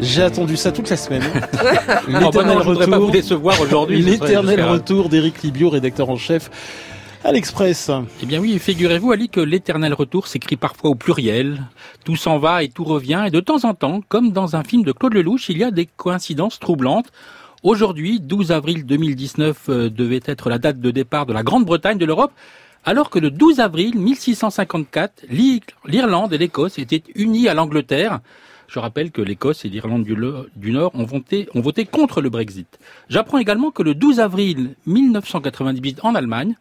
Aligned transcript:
J'ai 0.00 0.22
attendu 0.22 0.56
ça 0.56 0.72
toute 0.72 0.90
la 0.90 0.96
semaine. 0.96 1.22
L'éternel 2.08 2.58
retour, 2.58 3.10
décevoir 3.10 3.60
aujourd'hui. 3.60 4.02
L'éternel 4.02 4.62
retour 4.62 5.08
d'Éric 5.08 5.42
Libio, 5.42 5.70
rédacteur 5.70 6.10
en 6.10 6.16
chef 6.16 6.50
à 7.24 7.32
l'Express. 7.32 7.90
Eh 8.22 8.26
bien 8.26 8.40
oui, 8.40 8.58
figurez-vous, 8.58 9.10
Ali, 9.10 9.28
que 9.28 9.40
l'éternel 9.40 9.94
retour 9.94 10.28
s'écrit 10.28 10.56
parfois 10.56 10.90
au 10.90 10.94
pluriel. 10.94 11.62
Tout 12.04 12.14
s'en 12.14 12.38
va 12.38 12.62
et 12.62 12.68
tout 12.68 12.84
revient, 12.84 13.24
et 13.26 13.30
de 13.30 13.40
temps 13.40 13.64
en 13.64 13.74
temps, 13.74 14.00
comme 14.08 14.30
dans 14.30 14.54
un 14.54 14.62
film 14.62 14.84
de 14.84 14.92
Claude 14.92 15.14
Lelouch, 15.14 15.48
il 15.48 15.58
y 15.58 15.64
a 15.64 15.70
des 15.70 15.86
coïncidences 15.86 16.60
troublantes. 16.60 17.10
Aujourd'hui, 17.62 18.20
12 18.20 18.52
avril 18.52 18.86
2019 18.86 19.56
euh, 19.68 19.90
devait 19.90 20.20
être 20.24 20.50
la 20.50 20.58
date 20.58 20.78
de 20.78 20.90
départ 20.92 21.26
de 21.26 21.32
la 21.32 21.42
Grande-Bretagne 21.42 21.98
de 21.98 22.04
l'Europe, 22.04 22.32
alors 22.84 23.10
que 23.10 23.18
le 23.18 23.30
12 23.30 23.58
avril 23.58 23.98
1654, 23.98 25.24
l'Irlande 25.86 26.32
et 26.32 26.38
l'Écosse 26.38 26.78
étaient 26.78 27.02
unies 27.16 27.48
à 27.48 27.54
l'Angleterre. 27.54 28.20
Je 28.68 28.78
rappelle 28.78 29.10
que 29.10 29.22
l'Écosse 29.22 29.64
et 29.64 29.68
l'Irlande 29.68 30.04
du, 30.04 30.72
Nord 30.72 30.92
ont 30.94 31.04
voté, 31.04 31.48
ont 31.54 31.60
voté 31.60 31.84
contre 31.84 32.20
le 32.20 32.30
Brexit. 32.30 32.78
J'apprends 33.08 33.38
également 33.38 33.70
que 33.70 33.82
le 33.82 33.94
12 33.94 34.20
avril 34.20 34.74
1998 34.86 36.00
en 36.02 36.14
Allemagne, 36.14 36.56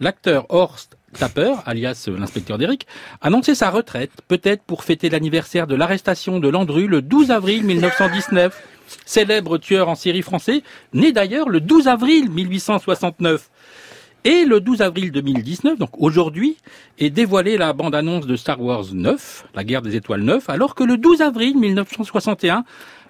l'acteur 0.00 0.46
Horst 0.48 0.96
Tapper, 1.18 1.54
alias 1.66 2.08
l'inspecteur 2.16 2.56
d'Eric, 2.56 2.86
annonçait 3.20 3.54
sa 3.54 3.70
retraite, 3.70 4.12
peut-être 4.28 4.62
pour 4.62 4.84
fêter 4.84 5.10
l'anniversaire 5.10 5.66
de 5.66 5.74
l'arrestation 5.74 6.38
de 6.38 6.48
Landru 6.48 6.86
le 6.86 7.02
12 7.02 7.30
avril 7.30 7.64
1919, 7.64 8.62
célèbre 9.04 9.58
tueur 9.58 9.88
en 9.88 9.94
série 9.94 10.22
français, 10.22 10.62
né 10.94 11.12
d'ailleurs 11.12 11.48
le 11.48 11.60
12 11.60 11.88
avril 11.88 12.30
1869. 12.30 13.50
Et 14.24 14.44
le 14.44 14.60
12 14.60 14.82
avril 14.82 15.12
2019, 15.12 15.78
donc 15.78 15.90
aujourd'hui, 15.98 16.58
est 16.98 17.08
dévoilée 17.08 17.56
la 17.56 17.72
bande-annonce 17.72 18.26
de 18.26 18.36
Star 18.36 18.60
Wars 18.60 18.84
9, 18.92 19.46
la 19.54 19.64
guerre 19.64 19.80
des 19.80 19.96
étoiles 19.96 20.20
9, 20.20 20.50
alors 20.50 20.74
que 20.74 20.84
le 20.84 20.98
12 20.98 21.22
avril 21.22 21.56
1961, 21.56 22.64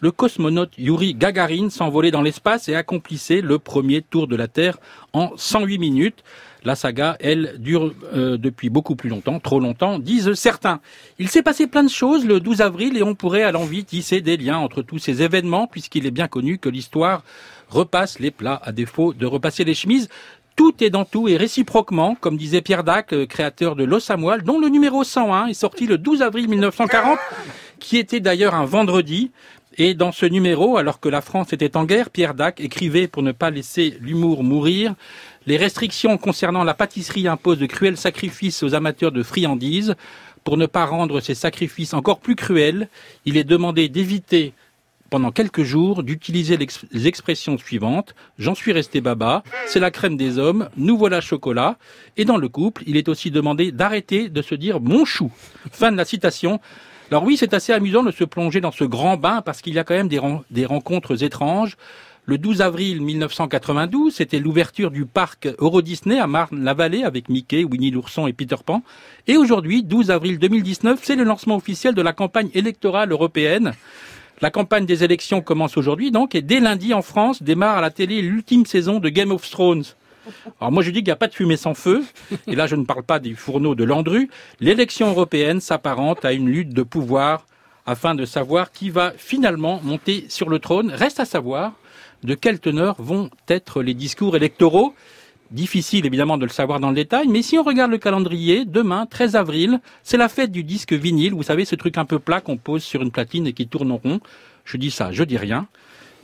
le 0.00 0.10
cosmonaute 0.10 0.72
Yuri 0.76 1.14
Gagarin 1.14 1.70
s'envolait 1.70 2.10
dans 2.10 2.22
l'espace 2.22 2.68
et 2.68 2.74
accomplissait 2.74 3.40
le 3.40 3.60
premier 3.60 4.02
tour 4.02 4.26
de 4.26 4.34
la 4.34 4.48
Terre 4.48 4.78
en 5.12 5.30
108 5.36 5.78
minutes. 5.78 6.24
La 6.64 6.74
saga, 6.74 7.16
elle, 7.20 7.54
dure 7.60 7.94
euh, 8.12 8.36
depuis 8.36 8.68
beaucoup 8.68 8.96
plus 8.96 9.08
longtemps, 9.08 9.38
trop 9.38 9.60
longtemps, 9.60 10.00
disent 10.00 10.34
certains. 10.34 10.80
Il 11.20 11.28
s'est 11.28 11.44
passé 11.44 11.68
plein 11.68 11.84
de 11.84 11.88
choses 11.88 12.26
le 12.26 12.40
12 12.40 12.60
avril 12.62 12.96
et 12.96 13.04
on 13.04 13.14
pourrait 13.14 13.44
à 13.44 13.52
l'envie 13.52 13.84
tisser 13.84 14.20
des 14.20 14.36
liens 14.36 14.58
entre 14.58 14.82
tous 14.82 14.98
ces 14.98 15.22
événements 15.22 15.68
puisqu'il 15.68 16.04
est 16.04 16.10
bien 16.10 16.26
connu 16.26 16.58
que 16.58 16.68
l'histoire 16.68 17.22
repasse 17.68 18.18
les 18.18 18.32
plats 18.32 18.60
à 18.64 18.72
défaut 18.72 19.12
de 19.12 19.26
repasser 19.26 19.62
les 19.62 19.74
chemises. 19.74 20.08
Tout 20.56 20.82
est 20.82 20.88
dans 20.88 21.04
tout 21.04 21.28
et 21.28 21.36
réciproquement, 21.36 22.16
comme 22.18 22.38
disait 22.38 22.62
Pierre 22.62 22.82
Dac, 22.82 23.12
euh, 23.12 23.26
créateur 23.26 23.76
de 23.76 23.84
L'Os 23.84 24.10
à 24.10 24.16
dont 24.16 24.58
le 24.58 24.70
numéro 24.70 25.04
101 25.04 25.48
est 25.48 25.54
sorti 25.54 25.86
le 25.86 25.98
12 25.98 26.22
avril 26.22 26.48
1940, 26.48 27.18
qui 27.78 27.98
était 27.98 28.20
d'ailleurs 28.20 28.54
un 28.54 28.64
vendredi. 28.64 29.30
Et 29.76 29.92
dans 29.92 30.12
ce 30.12 30.24
numéro, 30.24 30.78
alors 30.78 30.98
que 30.98 31.10
la 31.10 31.20
France 31.20 31.52
était 31.52 31.76
en 31.76 31.84
guerre, 31.84 32.08
Pierre 32.08 32.32
Dac 32.32 32.62
écrivait 32.62 33.06
pour 33.06 33.22
ne 33.22 33.32
pas 33.32 33.50
laisser 33.50 33.98
l'humour 34.00 34.42
mourir. 34.42 34.94
Les 35.44 35.58
restrictions 35.58 36.16
concernant 36.16 36.64
la 36.64 36.72
pâtisserie 36.72 37.28
imposent 37.28 37.58
de 37.58 37.66
cruels 37.66 37.98
sacrifices 37.98 38.62
aux 38.62 38.74
amateurs 38.74 39.12
de 39.12 39.22
friandises. 39.22 39.94
Pour 40.44 40.56
ne 40.56 40.64
pas 40.64 40.86
rendre 40.86 41.20
ces 41.20 41.34
sacrifices 41.34 41.92
encore 41.92 42.20
plus 42.20 42.36
cruels, 42.36 42.88
il 43.26 43.36
est 43.36 43.44
demandé 43.44 43.90
d'éviter 43.90 44.54
pendant 45.10 45.30
quelques 45.30 45.62
jours 45.62 46.02
d'utiliser 46.02 46.56
les 46.56 47.06
expressions 47.06 47.58
suivantes. 47.58 48.14
J'en 48.38 48.54
suis 48.54 48.72
resté 48.72 49.00
baba, 49.00 49.42
c'est 49.66 49.80
la 49.80 49.90
crème 49.90 50.16
des 50.16 50.38
hommes, 50.38 50.68
nous 50.76 50.96
voilà 50.96 51.20
chocolat. 51.20 51.78
Et 52.16 52.24
dans 52.24 52.36
le 52.36 52.48
couple, 52.48 52.82
il 52.86 52.96
est 52.96 53.08
aussi 53.08 53.30
demandé 53.30 53.72
d'arrêter 53.72 54.28
de 54.28 54.42
se 54.42 54.54
dire 54.54 54.80
mon 54.80 55.04
chou. 55.04 55.30
Fin 55.70 55.92
de 55.92 55.96
la 55.96 56.04
citation. 56.04 56.60
Alors 57.10 57.22
oui, 57.22 57.36
c'est 57.36 57.54
assez 57.54 57.72
amusant 57.72 58.02
de 58.02 58.10
se 58.10 58.24
plonger 58.24 58.60
dans 58.60 58.72
ce 58.72 58.84
grand 58.84 59.16
bain 59.16 59.40
parce 59.42 59.62
qu'il 59.62 59.74
y 59.74 59.78
a 59.78 59.84
quand 59.84 59.94
même 59.94 60.08
des, 60.08 60.66
rencontres 60.66 61.22
étranges. 61.22 61.76
Le 62.24 62.38
12 62.38 62.60
avril 62.60 63.00
1992, 63.02 64.12
c'était 64.12 64.40
l'ouverture 64.40 64.90
du 64.90 65.06
parc 65.06 65.48
Euro 65.58 65.80
Disney 65.80 66.18
à 66.18 66.26
Marne-la-Vallée 66.26 67.04
avec 67.04 67.28
Mickey, 67.28 67.62
Winnie 67.62 67.92
l'ourson 67.92 68.26
et 68.26 68.32
Peter 68.32 68.56
Pan. 68.66 68.82
Et 69.28 69.36
aujourd'hui, 69.36 69.84
12 69.84 70.10
avril 70.10 70.40
2019, 70.40 70.98
c'est 71.04 71.14
le 71.14 71.22
lancement 71.22 71.54
officiel 71.54 71.94
de 71.94 72.02
la 72.02 72.12
campagne 72.12 72.50
électorale 72.52 73.12
européenne. 73.12 73.74
La 74.42 74.50
campagne 74.50 74.84
des 74.84 75.02
élections 75.02 75.40
commence 75.40 75.78
aujourd'hui 75.78 76.10
donc 76.10 76.34
et 76.34 76.42
dès 76.42 76.60
lundi 76.60 76.92
en 76.92 77.00
France 77.00 77.42
démarre 77.42 77.78
à 77.78 77.80
la 77.80 77.90
télé 77.90 78.20
l'ultime 78.20 78.66
saison 78.66 78.98
de 78.98 79.08
Game 79.08 79.30
of 79.30 79.48
Thrones. 79.48 79.84
Alors 80.60 80.72
moi 80.72 80.82
je 80.82 80.90
dis 80.90 80.98
qu'il 80.98 81.06
n'y 81.06 81.12
a 81.12 81.16
pas 81.16 81.28
de 81.28 81.34
fumée 81.34 81.56
sans 81.56 81.72
feu, 81.72 82.04
et 82.46 82.54
là 82.54 82.66
je 82.66 82.76
ne 82.76 82.84
parle 82.84 83.02
pas 83.02 83.18
des 83.18 83.32
fourneaux 83.32 83.74
de 83.74 83.84
Landru. 83.84 84.28
L'élection 84.60 85.08
européenne 85.08 85.60
s'apparente 85.60 86.24
à 86.26 86.32
une 86.32 86.50
lutte 86.50 86.74
de 86.74 86.82
pouvoir 86.82 87.46
afin 87.86 88.14
de 88.14 88.26
savoir 88.26 88.72
qui 88.72 88.90
va 88.90 89.12
finalement 89.16 89.80
monter 89.82 90.26
sur 90.28 90.50
le 90.50 90.58
trône. 90.58 90.90
Reste 90.90 91.20
à 91.20 91.24
savoir 91.24 91.72
de 92.22 92.34
quelle 92.34 92.58
teneur 92.58 92.96
vont 92.98 93.30
être 93.48 93.82
les 93.82 93.94
discours 93.94 94.36
électoraux. 94.36 94.94
Difficile 95.52 96.04
évidemment 96.06 96.38
de 96.38 96.44
le 96.44 96.50
savoir 96.50 96.80
dans 96.80 96.88
le 96.88 96.96
détail, 96.96 97.28
mais 97.28 97.40
si 97.40 97.56
on 97.56 97.62
regarde 97.62 97.92
le 97.92 97.98
calendrier, 97.98 98.64
demain, 98.64 99.06
13 99.06 99.36
avril, 99.36 99.80
c'est 100.02 100.16
la 100.16 100.28
fête 100.28 100.50
du 100.50 100.64
disque 100.64 100.92
vinyle. 100.92 101.34
Vous 101.34 101.44
savez, 101.44 101.64
ce 101.64 101.76
truc 101.76 101.98
un 101.98 102.04
peu 102.04 102.18
plat 102.18 102.40
qu'on 102.40 102.56
pose 102.56 102.82
sur 102.82 103.00
une 103.00 103.12
platine 103.12 103.46
et 103.46 103.52
qui 103.52 103.68
tourne 103.68 103.92
en 103.92 103.98
rond. 103.98 104.20
Je 104.64 104.76
dis 104.76 104.90
ça, 104.90 105.12
je 105.12 105.22
dis 105.22 105.36
rien. 105.36 105.68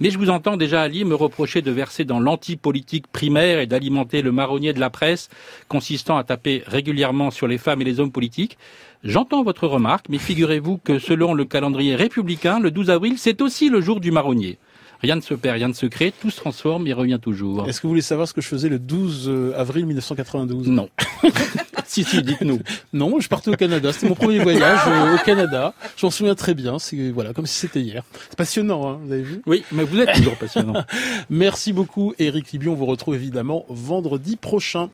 Mais 0.00 0.10
je 0.10 0.18
vous 0.18 0.30
entends 0.30 0.56
déjà, 0.56 0.82
Ali, 0.82 1.04
me 1.04 1.14
reprocher 1.14 1.62
de 1.62 1.70
verser 1.70 2.04
dans 2.04 2.18
l'antipolitique 2.18 3.06
primaire 3.06 3.60
et 3.60 3.66
d'alimenter 3.66 4.22
le 4.22 4.32
marronnier 4.32 4.72
de 4.72 4.80
la 4.80 4.90
presse 4.90 5.28
consistant 5.68 6.16
à 6.16 6.24
taper 6.24 6.64
régulièrement 6.66 7.30
sur 7.30 7.46
les 7.46 7.58
femmes 7.58 7.82
et 7.82 7.84
les 7.84 8.00
hommes 8.00 8.10
politiques. 8.10 8.58
J'entends 9.04 9.44
votre 9.44 9.68
remarque, 9.68 10.06
mais 10.08 10.18
figurez-vous 10.18 10.78
que 10.78 10.98
selon 10.98 11.34
le 11.34 11.44
calendrier 11.44 11.94
républicain, 11.94 12.58
le 12.58 12.72
12 12.72 12.90
avril, 12.90 13.14
c'est 13.18 13.40
aussi 13.40 13.68
le 13.68 13.80
jour 13.80 14.00
du 14.00 14.10
marronnier. 14.10 14.58
Rien 15.02 15.16
ne 15.16 15.20
se 15.20 15.34
perd, 15.34 15.56
rien 15.56 15.68
ne 15.68 15.72
se 15.72 15.86
crée, 15.86 16.12
tout 16.20 16.30
se 16.30 16.36
transforme 16.36 16.86
et 16.86 16.92
revient 16.92 17.18
toujours. 17.20 17.68
Est-ce 17.68 17.80
que 17.80 17.88
vous 17.88 17.90
voulez 17.90 18.02
savoir 18.02 18.28
ce 18.28 18.32
que 18.32 18.40
je 18.40 18.46
faisais 18.46 18.68
le 18.68 18.78
12 18.78 19.28
euh, 19.28 19.52
avril 19.56 19.86
1992 19.86 20.68
Non. 20.68 20.88
si, 21.86 22.04
si, 22.04 22.22
dites-nous. 22.22 22.60
Non, 22.92 23.18
je 23.18 23.28
partais 23.28 23.50
au 23.50 23.56
Canada. 23.56 23.92
C'était 23.92 24.08
mon 24.08 24.14
premier 24.14 24.38
voyage 24.38 24.80
euh, 24.86 25.16
au 25.16 25.18
Canada. 25.24 25.74
J'en 25.96 26.10
souviens 26.10 26.36
très 26.36 26.54
bien. 26.54 26.78
C'est 26.78 27.10
voilà, 27.10 27.32
comme 27.32 27.46
si 27.46 27.58
c'était 27.58 27.80
hier. 27.80 28.04
C'est 28.28 28.36
passionnant, 28.36 28.88
hein, 28.88 29.00
vous 29.02 29.12
avez 29.12 29.22
vu? 29.22 29.42
Oui, 29.46 29.64
mais 29.72 29.82
vous 29.82 29.98
êtes 29.98 30.12
toujours 30.14 30.36
passionnant. 30.36 30.84
Merci 31.30 31.72
beaucoup, 31.72 32.14
Eric 32.20 32.52
Libion. 32.52 32.72
On 32.72 32.76
vous 32.76 32.86
retrouve 32.86 33.16
évidemment 33.16 33.66
vendredi 33.69 34.36
prochain. 34.36 34.88